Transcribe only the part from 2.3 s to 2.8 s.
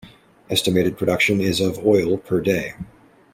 day.